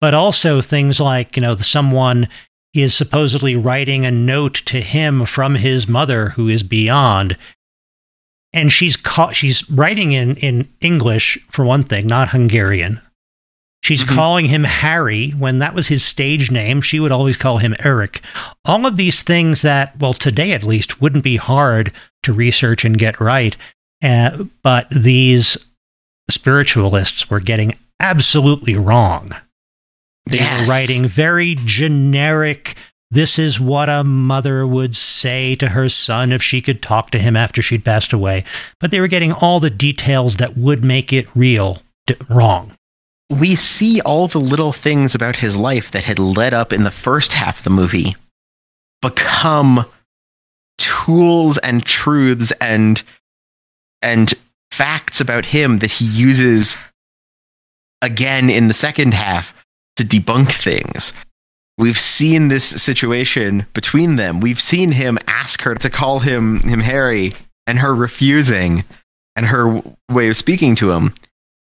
[0.00, 2.28] but also things like, you know, someone
[2.74, 7.36] is supposedly writing a note to him from his mother who is beyond
[8.54, 13.00] and she's ca- she's writing in in English for one thing, not Hungarian.
[13.82, 14.14] She's Mhm.
[14.14, 16.82] calling him Harry when that was his stage name.
[16.82, 18.20] She would always call him Eric.
[18.66, 21.92] All of these things that, well, today at least, wouldn't be hard
[22.24, 23.56] to research and get right.
[24.02, 25.56] Uh, but these
[26.30, 29.32] spiritualists were getting absolutely wrong.
[30.26, 30.60] They Yes.
[30.60, 32.76] were writing very generic.
[33.10, 37.18] This is what a mother would say to her son if she could talk to
[37.18, 38.44] him after she'd passed away.
[38.80, 42.72] But they were getting all the details that would make it real d- wrong.
[43.30, 46.90] We see all the little things about his life that had led up in the
[46.90, 48.16] first half of the movie
[49.00, 49.84] become
[50.78, 53.02] tools and truths and
[54.02, 54.34] and
[54.70, 56.76] facts about him that he uses
[58.00, 59.54] again in the second half
[59.96, 61.12] to debunk things.
[61.78, 64.40] We've seen this situation between them.
[64.40, 67.34] We've seen him ask her to call him him Harry
[67.66, 68.84] and her refusing
[69.36, 71.14] and her way of speaking to him,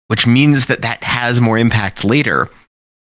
[0.06, 2.48] which means that that has more impact later.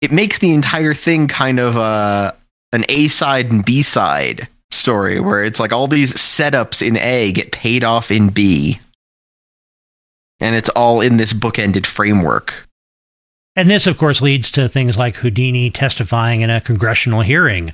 [0.02, 2.32] It makes the entire thing kind of uh,
[2.72, 7.32] an A side and B side story where it's like all these setups in A
[7.32, 8.80] get paid off in B.
[10.40, 12.68] And it's all in this bookended framework.
[13.56, 17.74] And this, of course, leads to things like Houdini testifying in a congressional hearing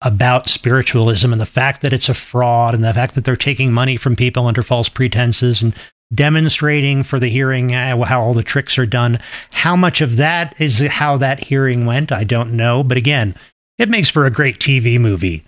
[0.00, 3.72] about spiritualism and the fact that it's a fraud and the fact that they're taking
[3.72, 5.74] money from people under false pretenses and
[6.14, 9.20] demonstrating for the hearing how all the tricks are done.
[9.52, 12.82] How much of that is how that hearing went, I don't know.
[12.82, 13.34] But again,
[13.76, 15.44] it makes for a great TV movie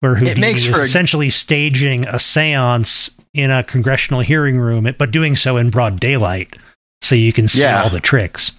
[0.00, 5.10] where Houdini is for a- essentially staging a seance in a congressional hearing room, but
[5.10, 6.56] doing so in broad daylight
[7.02, 7.82] so you can see Yeah.
[7.82, 8.52] all the tricks.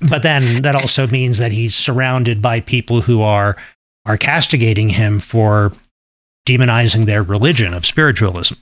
[0.00, 3.56] But then that also means that he's surrounded by people who are
[4.06, 5.72] are castigating him for
[6.46, 8.54] demonizing their religion of spiritualism.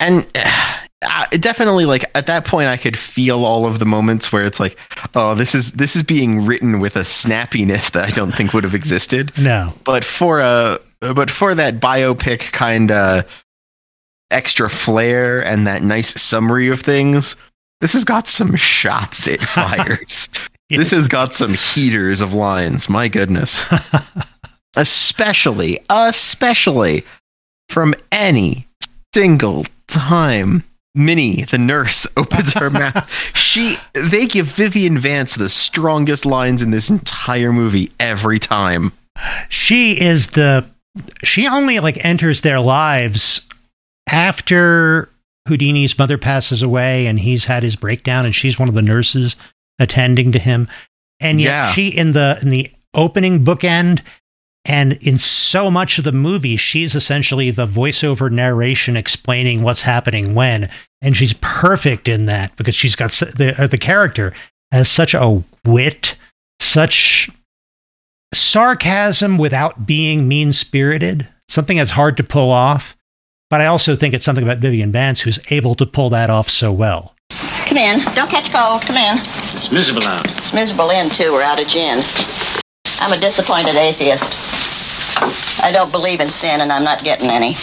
[0.00, 4.44] and uh, definitely like at that point i could feel all of the moments where
[4.44, 4.76] it's like
[5.14, 8.64] oh this is this is being written with a snappiness that i don't think would
[8.64, 9.72] have existed No.
[9.84, 13.24] but for a but for that biopic kind of
[14.30, 17.36] extra flair and that nice summary of things
[17.80, 20.28] this has got some shots it fires
[20.70, 23.64] this has got some heaters of lines my goodness
[24.76, 27.04] especially especially
[27.68, 28.66] from any
[29.14, 33.08] single time Minnie, the nurse, opens her mouth.
[33.34, 38.92] She they give Vivian Vance the strongest lines in this entire movie every time.
[39.48, 40.64] She is the
[41.22, 43.42] she only like enters their lives
[44.08, 45.08] after
[45.48, 49.36] Houdini's mother passes away and he's had his breakdown and she's one of the nurses
[49.78, 50.68] attending to him.
[51.20, 51.72] And yet Yeah.
[51.72, 54.00] she in the in the opening bookend
[54.64, 60.34] and in so much of the movie she's essentially the voiceover narration explaining what's happening
[60.34, 60.70] when
[61.02, 64.32] and she's perfect in that because she's got the uh, the character
[64.72, 66.14] has such a wit
[66.60, 67.28] such
[68.32, 72.96] sarcasm without being mean spirited, something that's hard to pull off.
[73.50, 76.50] But I also think it's something about Vivian Vance who's able to pull that off
[76.50, 77.14] so well.
[77.66, 78.00] Come in.
[78.14, 78.82] Don't catch cold.
[78.82, 79.18] Come in.
[79.44, 80.26] It's miserable out.
[80.38, 81.32] It's miserable in, too.
[81.32, 82.02] We're out of gin.
[83.00, 84.38] I'm a disappointed atheist.
[85.62, 87.56] I don't believe in sin, and I'm not getting any.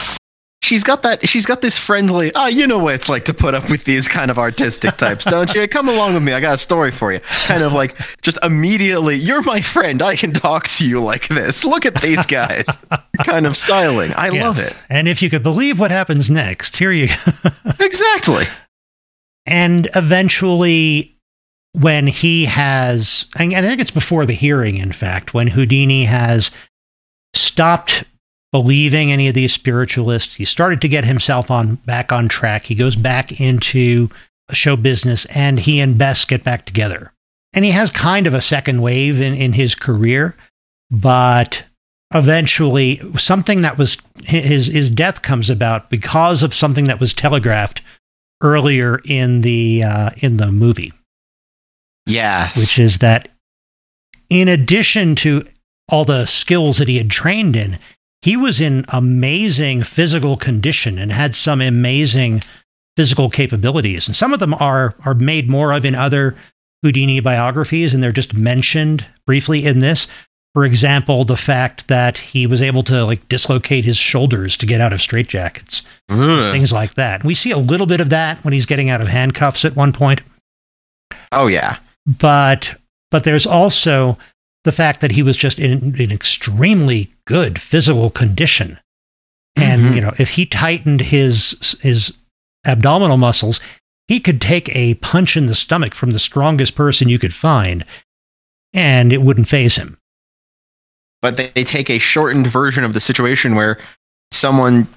[0.72, 3.54] She's got that she's got this friendly, oh, you know what it's like to put
[3.54, 5.68] up with these kind of artistic types, don't you?
[5.68, 6.32] Come along with me.
[6.32, 7.20] I got a story for you.
[7.46, 10.02] Kind of like just immediately, you're my friend.
[10.02, 11.66] I can talk to you like this.
[11.66, 12.66] Look at these guys.
[13.26, 14.14] kind of styling.
[14.14, 14.48] I Yeah.
[14.48, 14.74] love it.
[14.90, 17.50] And if you could believe what happens next, here you go.
[17.82, 18.46] Exactly.
[19.46, 21.18] and eventually
[21.74, 26.52] when he has and i think it's before the hearing in fact when houdini has
[27.34, 28.04] stopped
[28.52, 30.36] believing any of these spiritualists.
[30.36, 32.66] He started to get himself on back on track.
[32.66, 34.10] He goes back into
[34.52, 37.14] show business and he and bess get back together.
[37.54, 40.36] And he has kind of a second wave in, in his career
[40.92, 41.64] but
[42.14, 47.82] eventually something that was his his death comes about because of something that was telegraphed
[48.44, 50.92] earlier in the uh, in the movie,
[52.06, 52.58] Yes.
[52.58, 53.30] which is that
[54.30, 55.46] in addition to
[55.88, 57.80] all the skills that he had trained in,
[58.22, 62.44] he was in amazing physical condition and had some amazing
[62.98, 64.08] physical capabilities.
[64.08, 66.36] And some of them are are made more of in other
[66.84, 70.08] Houdini biographies, and they're just mentioned briefly in this.
[70.54, 74.82] For example, the fact that he was able to like dislocate his shoulders to get
[74.82, 75.84] out of straitjackets
[76.52, 77.24] things like that.
[77.24, 79.94] We see a little bit of that when he's getting out of handcuffs at one
[79.94, 80.20] point,
[81.32, 81.78] Oh yeah.
[82.06, 82.76] but
[83.12, 84.18] but there's also
[84.66, 88.78] the fact that he was just in, an extremely good physical condition.
[89.56, 89.96] And Mhm.
[89.96, 92.14] you know, if he tightened his his
[92.66, 93.60] abdominal muscles,
[94.10, 97.86] he could take a punch in the stomach from the strongest person you could find
[98.74, 99.98] and it wouldn't faze him.
[101.22, 103.78] but they, they take a shortened version of the situation where
[104.32, 104.88] someone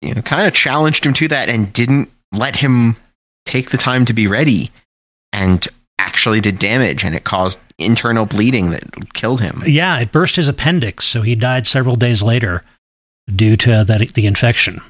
[0.00, 2.96] you know kind of challenged him to that and didn't let him
[3.46, 4.70] take the time to be ready
[5.32, 5.68] and
[6.06, 10.48] actually did damage and it caused internal bleeding that killed him Yeah, it burst his
[10.48, 12.62] appendix, so he died several days later
[13.34, 14.80] due to that the infection.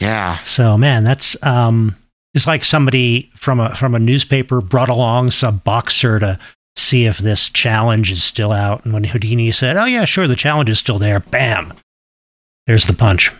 [0.00, 1.96] yeah So man, that's um
[2.34, 6.38] it's like somebody from a from a newspaper brought along some boxer to
[6.76, 8.84] see if this challenge is still out.
[8.84, 11.72] And when Houdini said, Oh yeah, sure, the challenge is still there, bam.
[12.66, 13.32] There's the punch.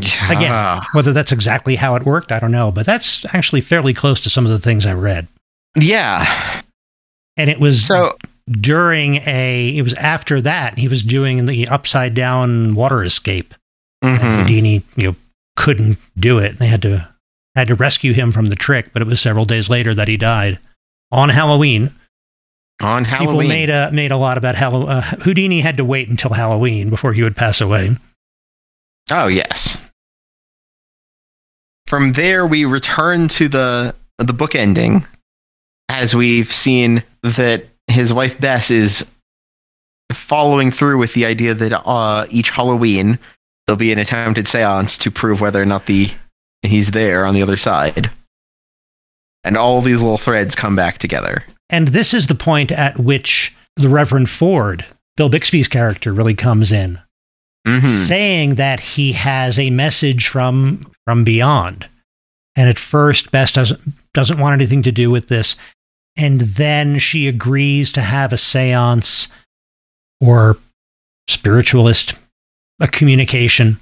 [0.00, 0.26] Yeah.
[0.32, 0.82] Again, Yeah.
[0.92, 4.30] whether that's exactly how it worked, I don't know, but that's actually fairly close to
[4.30, 5.26] some of the things I read.
[5.76, 6.62] Yeah
[7.36, 8.16] And it was so
[8.50, 13.54] during a it was after that he was doing the upside down water escape.
[14.02, 14.18] Mhm.
[14.40, 15.16] Houdini, you know,
[15.56, 16.58] couldn't do it.
[16.58, 17.08] They had to
[17.54, 20.16] had to rescue him from the trick, but it was several days later that he
[20.16, 20.58] died
[21.12, 21.94] on Halloween.
[22.82, 26.08] On Halloween, People made a made a lot about Hall- uh, Houdini had to wait
[26.08, 27.96] until Halloween before he would pass away.
[29.10, 29.76] Oh, yes.
[31.86, 35.06] From there, we return to the the book ending,
[35.90, 39.04] as we've seen that his wife Bess is
[40.12, 43.18] following through with the idea that uh, each Halloween
[43.66, 46.08] there'll be an attempted séance to prove whether or not the
[46.62, 48.08] he's there on the other side,
[49.42, 51.44] and all these little threads come back together.
[51.68, 54.84] And this is the point at which the Reverend Ford,
[55.16, 57.00] Bill Bixby's character, really comes in.
[57.66, 58.06] Mhm.
[58.06, 61.86] saying that he has a message from from beyond.
[62.56, 63.80] And at first, Bess doesn't
[64.14, 65.56] doesn't want anything to do with this,
[66.16, 69.28] and then she agrees to have a séance
[70.20, 70.58] or
[71.28, 72.14] spiritualist
[72.80, 73.78] a communication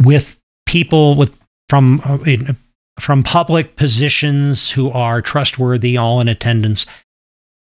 [0.00, 1.34] with people with
[1.68, 2.52] from uh,
[2.98, 6.86] from public positions who are trustworthy, all in attendance,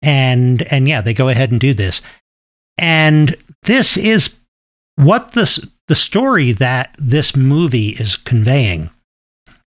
[0.01, 2.01] and and yeah, they go ahead and do this,
[2.79, 4.35] and this is
[4.97, 8.91] what this the story that this movie is conveying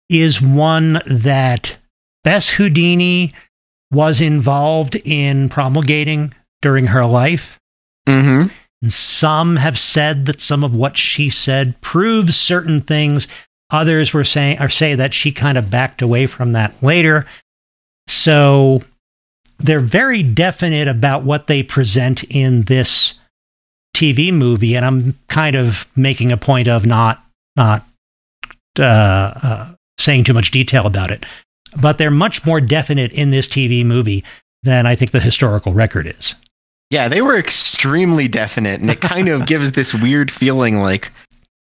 [0.10, 1.76] is one that
[2.24, 3.32] Bess Houdini
[3.96, 7.60] was involved in promulgating during her life.
[8.08, 8.52] Mhm.
[8.82, 13.28] And some have said that some of what she said proves certain things.
[13.72, 17.26] Others were saying or say that she kind of backed away from that later.
[18.08, 18.84] So
[19.60, 23.16] they're very definite about what they present in this
[23.96, 27.24] TV movie, and I'm kind of making a point of not
[27.56, 27.88] not
[28.78, 31.26] uh, uh, saying too much detail about it.
[31.80, 34.24] But they're much more definite in this TV movie
[34.64, 36.36] than I think the historical record is.
[36.90, 41.12] Yeah, they were extremely definite, and it kind of gives this weird feeling like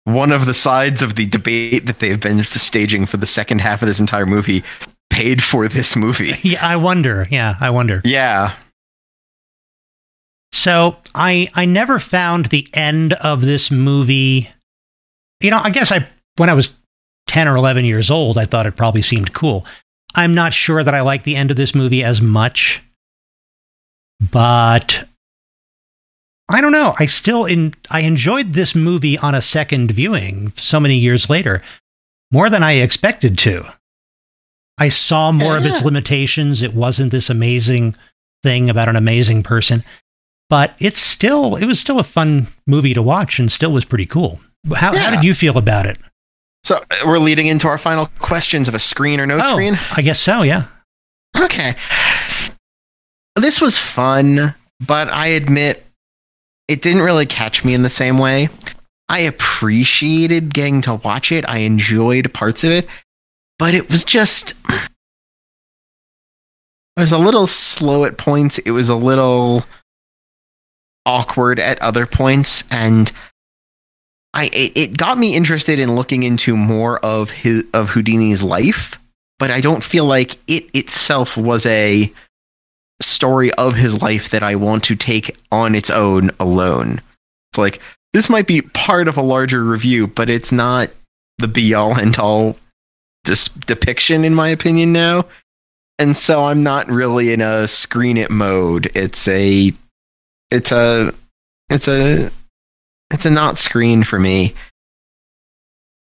[0.06, 3.82] one of the sides of the debate that they've been staging for the second half
[3.82, 4.64] of this entire movie
[5.10, 6.34] paid for this movie.
[6.44, 7.28] Yeah, I wonder.
[7.30, 8.02] Yeah, I wonder.
[8.04, 8.56] Yeah.
[10.52, 14.50] So I I never found the end of this movie.
[15.42, 16.08] You know, I guess I
[16.38, 16.70] when I was
[17.28, 19.66] ten or eleven years old, I thought it probably seemed cool.
[20.16, 22.82] I'm not sure that I like the end of this movie as much,
[24.32, 25.08] but
[26.50, 26.96] I don't know.
[27.00, 31.62] I still in I enjoyed this movie on a second viewing so many years later
[32.32, 33.66] more than I expected to.
[34.78, 36.64] I saw more of its limitations.
[36.64, 37.96] It wasn't this amazing
[38.42, 39.84] thing about an amazing person
[40.54, 44.06] but it's still it was still a fun movie to watch and still was pretty
[44.06, 44.40] cool.
[44.76, 45.98] How, how did you feel about it?
[46.64, 49.78] So uh, we're leading into our final questions of a screen or no oh, screen.
[49.92, 50.44] I guess so.
[50.44, 50.66] Yeah.
[51.38, 51.76] Okay.
[53.36, 54.54] This was fun,
[54.86, 55.86] but I admit
[56.68, 58.50] it didn't really catch me in the same way.
[59.10, 61.44] I appreciated getting to watch it.
[61.48, 62.88] I enjoyed parts of it,
[63.60, 64.54] but it was just
[66.96, 68.60] it was a little slow at points.
[68.60, 69.66] It was a little
[71.06, 73.12] awkward at other points and
[74.34, 78.98] I it, got me interested in looking into more of his of Houdini's life,
[79.40, 82.12] but I don't feel like it itself was a
[83.02, 87.02] story of his life that I want to take on its own alone.
[87.52, 87.82] It's like
[88.14, 90.90] this might be part of a larger review, but it's not
[91.38, 92.58] the be all and all
[93.24, 95.26] dis- depiction in my opinion now.
[96.00, 98.92] And so I'm not really in a screen it mode.
[98.96, 99.72] It's a
[100.50, 101.14] it's a
[101.70, 102.32] it's a
[103.14, 104.56] it's a not screen for me.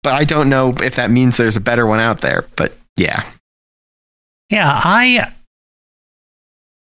[0.02, 3.28] But I don't know if that means there's a better one out there, but yeah.
[4.50, 4.80] Yeah.
[4.84, 5.32] I,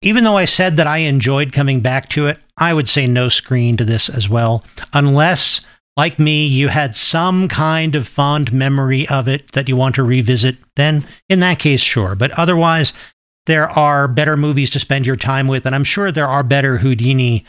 [0.02, 3.30] even though I said that I enjoyed coming back to it, I would say no
[3.30, 4.64] screen to this as well.
[4.94, 5.62] Unless,
[5.96, 10.04] like me, you had some kind of fond memory of it that you want to
[10.04, 12.16] revisit, then in that case, sure.
[12.16, 12.94] But otherwise,
[13.46, 15.66] there are better movies to spend your time with.
[15.66, 17.46] And I'm sure there are better Houdini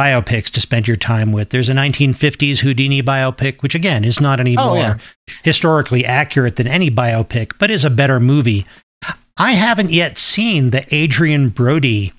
[0.00, 1.50] biopics to spend your time with.
[1.50, 4.98] There's a 1950s Houdini biopic, which again is not any Oh, more yeah.
[5.42, 8.66] historically accurate than any biopic, but is a better movie.
[9.36, 12.12] I haven't yet seen the Adrien Brody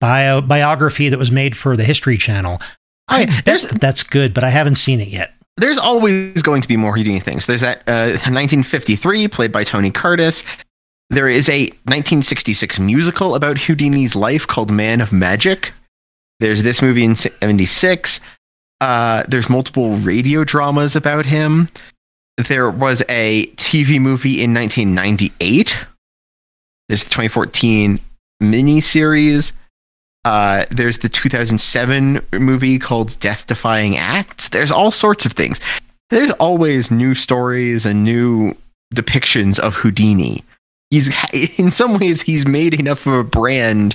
[0.00, 2.60] bio biography that was made for the History Channel.
[3.08, 3.26] I yeah.
[3.26, 5.32] bet There's- that that's good, but I haven't seen it yet.
[5.58, 7.46] there's always going to be more Houdini things.
[7.46, 10.44] There's that uh, 1953 played by Tony Curtis.
[11.10, 15.72] There is a 1966 musical about Houdini's life called Man of Magic.
[16.42, 18.18] There's this movie in 76.
[18.80, 21.68] Uh, there's multiple radio dramas about him.
[22.36, 25.76] There was a TV movie in 1998.
[26.88, 28.00] There's the 2014
[28.42, 29.52] miniseries.
[30.24, 34.48] Uh, there's the 2007 movie called Death Defying Acts.
[34.48, 35.60] There's all sorts of things.
[36.10, 38.56] There's always new stories and new
[38.92, 40.42] depictions of Houdini.
[40.90, 41.08] He's
[41.56, 43.94] in some ways he's made enough of a brand.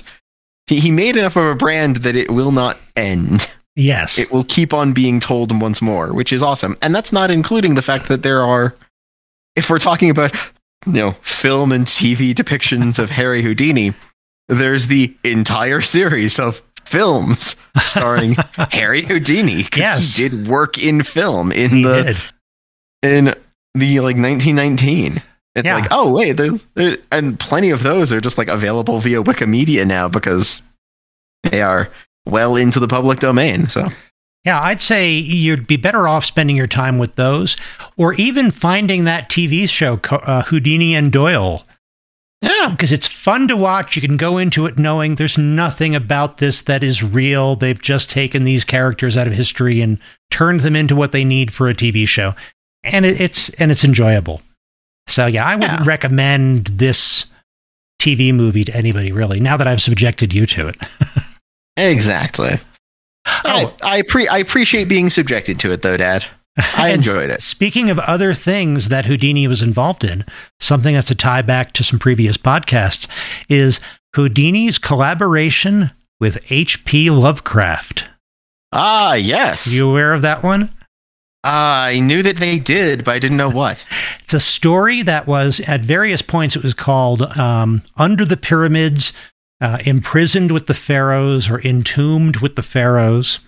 [0.68, 3.48] He, he made enough of a brand that it will not end.
[3.74, 4.18] Yes.
[4.18, 6.76] It will keep on being told once more, which is awesome.
[6.82, 8.74] And that's not including the fact that there are,
[9.56, 10.34] if we're talking about,
[10.86, 13.94] you know, film and TV depictions of Harry Houdini,
[14.48, 17.54] there's the entire series of films
[17.84, 18.34] starring
[18.70, 19.66] Harry Houdini.
[19.76, 20.16] Yes.
[20.16, 22.16] he did work in film in he the did.
[23.02, 23.24] in
[23.74, 25.22] the like 1919.
[25.54, 25.74] It's Yeah.
[25.76, 29.86] like, oh wait, there's, there, and plenty of those are just like available via Wikimedia
[29.86, 30.62] now because
[31.44, 31.90] they are
[32.26, 33.68] well into the public domain.
[33.68, 33.88] So
[34.44, 37.56] Yeah, I'd say you'd be better off spending your time with those,
[37.96, 41.64] or even finding that TV show, uh, Houdini and Doyle,
[42.40, 43.96] yeah, because it's fun to watch.
[43.96, 47.56] You can go into it knowing there's nothing about this that is real.
[47.56, 49.98] They've just taken these characters out of history and
[50.30, 52.34] turned them into what they need for a TV show,
[52.84, 54.40] and it, it's and it's enjoyable.
[55.08, 55.86] So yeah, I wouldn't Yeah.
[55.86, 57.26] recommend this
[58.00, 59.40] TV movie to anybody really.
[59.40, 60.76] Now that I've subjected you to it.
[61.76, 62.58] exactly.
[63.44, 63.74] Oh.
[63.82, 66.24] I I, pre- I appreciate being subjected to it though, Dad.
[66.76, 67.40] I enjoyed it.
[67.40, 70.24] Speaking of other things that Houdini was involved in,
[70.58, 73.06] something that's a tie back to some previous podcasts
[73.48, 73.78] is
[74.16, 77.10] Houdini's collaboration with H.P.
[77.10, 78.06] Lovecraft.
[78.72, 79.68] Ah, yes.
[79.72, 80.72] You aware of that one?
[81.44, 83.84] I knew that they did, but I didn't know what.
[84.28, 86.54] It's a story that was at various points.
[86.54, 89.14] It was called um, "Under the Pyramids,"
[89.62, 93.38] uh, "Imprisoned with the Pharaohs," or "Entombed with the Pharaohs."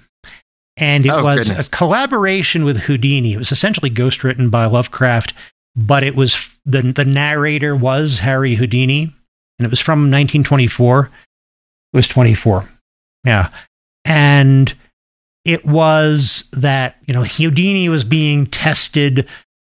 [0.79, 1.69] And it Oh, was goodness.
[1.69, 3.35] a collaboration with Houdini.
[3.35, 5.35] It was essentially ghostwritten by Lovecraft,
[5.77, 9.03] but it was the the narrator was Harry Houdini,
[9.59, 11.11] and it was from 1924.
[11.93, 12.67] It was 24,
[13.27, 13.51] yeah,
[14.07, 14.73] and
[15.45, 19.29] it was that you know Houdini was being tested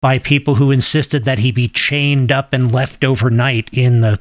[0.02, 4.20] by people who insisted that he be chained up and left overnight in the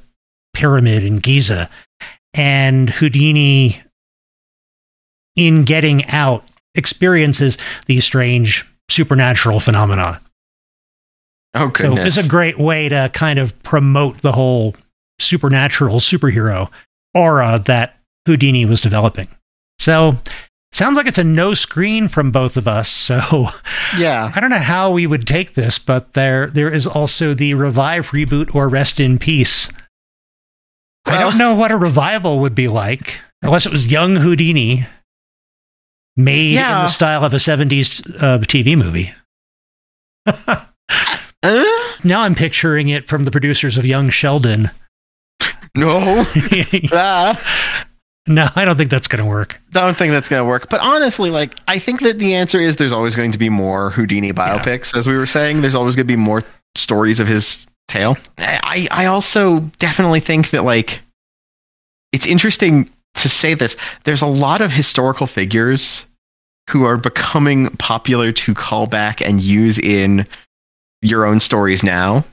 [0.54, 1.68] pyramid in Giza.
[2.34, 3.82] And Houdini,
[5.34, 10.20] in getting out, experiences these strange supernatural phenomena.
[11.54, 12.14] Oh goodness.
[12.14, 14.74] So it's a great way to kind of promote the whole
[15.18, 16.70] supernatural superhero
[17.14, 19.28] aura that Houdini was developing.
[19.78, 20.16] So
[20.72, 22.88] sounds like it's a no screen from both of us.
[22.88, 23.48] So
[23.98, 24.32] yeah.
[24.34, 28.08] I don't know how we would take this, but there there is also the revive
[28.10, 29.68] reboot or rest in peace.
[31.04, 34.86] I don't know what a revival would be like, unless it was young Houdini
[36.16, 39.12] made in the style of a 70s uh, TV movie.
[41.44, 41.64] Uh,
[42.04, 44.70] Now I'm picturing it from the producers of Young Sheldon.
[45.74, 46.24] no.
[46.92, 47.81] Ah.
[48.26, 49.60] no, I don't think that's going to work.
[49.72, 50.68] don't think that's going to work.
[50.68, 53.90] But honestly, like, I think that the answer is there's always going to be more
[53.90, 55.62] Houdini biopics, as we were saying.
[55.62, 56.42] There's always going to be more
[56.76, 58.16] stories of his tale.
[58.38, 61.00] I, I also definitely think that, like,
[62.12, 63.76] it's interesting to say this.
[64.04, 66.06] There's a lot of historical figures
[66.70, 70.26] who are becoming popular to call back and use in
[71.02, 72.24] your own stories now.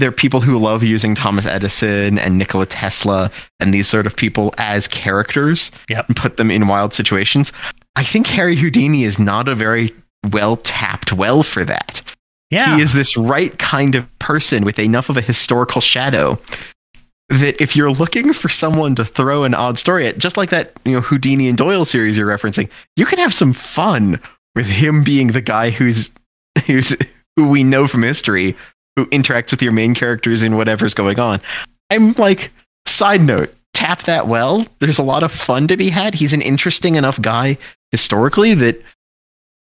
[0.00, 3.30] There are people who love using Thomas Edison and Nikola Tesla
[3.60, 6.08] and these sort of people as characters Yep.
[6.08, 7.52] and put them in wild situations.
[7.96, 9.94] I think Harry Houdini is not a very
[10.32, 12.02] well tapped well for that.
[12.50, 12.76] Yeah.
[12.76, 16.38] He is this right kind of person with enough of a historical shadow
[17.28, 20.72] that if you're looking for someone to throw an odd story at, just like that,
[20.84, 24.20] you know, Houdini and Doyle series you're referencing, you can have some fun
[24.56, 26.10] with him being the guy who's
[26.66, 26.96] who's
[27.36, 28.56] who we know from history
[29.00, 31.40] who interacts with your main characters in whatever's going on.
[31.90, 32.50] I'm like,
[32.86, 34.66] side note, tap that well.
[34.78, 36.14] There's a lot of fun to be had.
[36.14, 37.56] He's an interesting enough guy
[37.90, 38.80] historically that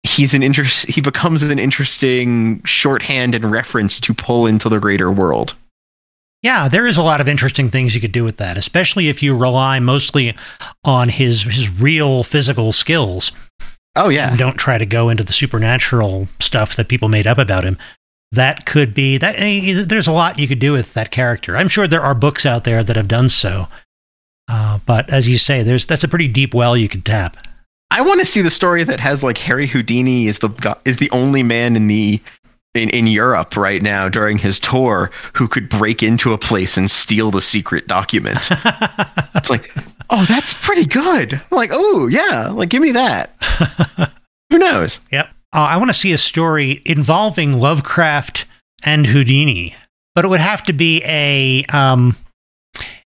[0.03, 5.11] he's an interest he becomes an interesting shorthand and reference to pull into the greater
[5.11, 5.55] world.
[6.41, 9.23] Yeah, there is a lot of interesting things you could do with that, especially if
[9.23, 10.35] you rely mostly
[10.83, 13.31] on his his real physical skills
[13.95, 14.29] Oh yeah.
[14.29, 17.77] and don't try to go into the supernatural stuff that people made up about him.
[18.31, 19.35] That could be that.
[19.37, 21.55] eh, There's a lot you could do with that character.
[21.55, 23.67] I'm sure there are books out there that have done so.
[24.47, 27.37] Uh, but as you say, there's that's a pretty deep well you could tap.
[27.91, 31.09] I want to see the story that has like Harry Houdini is the is the
[31.11, 32.19] only man in the
[32.73, 36.91] in, in Europe right now during his tour who could break into a place and
[36.91, 38.49] steal the secret document.
[39.35, 39.71] it's like,
[40.09, 41.33] oh, that's pretty good.
[41.35, 43.33] I'm like, oh yeah, like give me that.
[44.51, 44.99] Who knows?
[45.11, 45.29] Yep.
[45.55, 48.45] Uh, I want to see a story involving Lovecraft
[48.83, 49.73] and Houdini,
[50.13, 52.17] but it would have to be a um,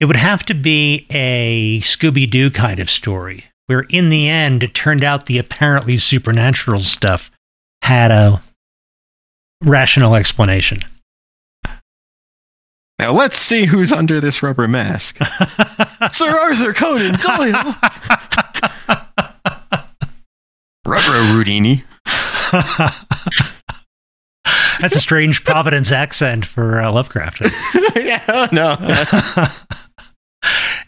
[0.01, 4.63] it would have to be a Scooby Doo kind of story, where in the end
[4.63, 7.31] it turned out the apparently supernatural stuff
[7.83, 8.43] had a
[9.63, 10.79] rational explanation.
[12.99, 15.19] Now let's see who's under this rubber mask.
[16.11, 17.75] Sir Arthur Conan Doyle.
[20.87, 21.85] Rubber Rudini.
[24.81, 27.41] That's a strange Providence accent for uh, Lovecraft.
[27.97, 28.77] yeah, oh, no.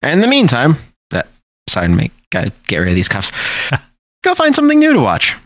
[0.00, 0.76] And in the meantime,
[1.10, 1.28] that
[1.68, 3.32] sign make gotta get rid of these cuffs.
[4.24, 5.36] Go find something new to watch.